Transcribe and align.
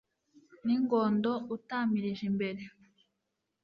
n'ingondo 0.65 1.31
utamirije 1.55 2.23
imbere 2.31 2.63